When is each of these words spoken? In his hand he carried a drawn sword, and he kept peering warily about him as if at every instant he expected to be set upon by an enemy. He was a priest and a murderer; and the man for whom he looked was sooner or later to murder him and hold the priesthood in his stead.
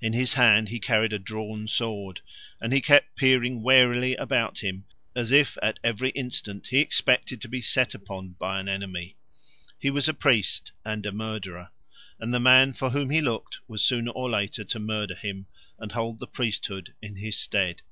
In 0.00 0.14
his 0.14 0.32
hand 0.32 0.70
he 0.70 0.80
carried 0.80 1.12
a 1.12 1.18
drawn 1.18 1.68
sword, 1.68 2.22
and 2.58 2.72
he 2.72 2.80
kept 2.80 3.16
peering 3.16 3.60
warily 3.60 4.14
about 4.16 4.60
him 4.60 4.86
as 5.14 5.30
if 5.30 5.58
at 5.60 5.78
every 5.84 6.08
instant 6.12 6.68
he 6.68 6.78
expected 6.78 7.42
to 7.42 7.48
be 7.50 7.60
set 7.60 7.92
upon 7.94 8.30
by 8.38 8.58
an 8.58 8.66
enemy. 8.66 9.18
He 9.78 9.90
was 9.90 10.08
a 10.08 10.14
priest 10.14 10.72
and 10.86 11.04
a 11.04 11.12
murderer; 11.12 11.70
and 12.18 12.32
the 12.32 12.40
man 12.40 12.72
for 12.72 12.88
whom 12.88 13.10
he 13.10 13.20
looked 13.20 13.60
was 13.68 13.84
sooner 13.84 14.12
or 14.12 14.30
later 14.30 14.64
to 14.64 14.78
murder 14.78 15.14
him 15.14 15.48
and 15.78 15.92
hold 15.92 16.18
the 16.18 16.26
priesthood 16.26 16.94
in 17.02 17.16
his 17.16 17.38
stead. 17.38 17.82